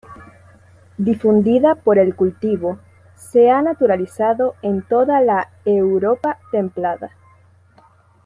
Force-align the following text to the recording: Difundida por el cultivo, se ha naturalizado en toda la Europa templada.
Difundida 0.97 1.75
por 1.75 1.99
el 1.99 2.15
cultivo, 2.15 2.79
se 3.13 3.51
ha 3.51 3.61
naturalizado 3.61 4.55
en 4.63 4.81
toda 4.81 5.21
la 5.21 5.51
Europa 5.63 6.39
templada. 6.51 7.11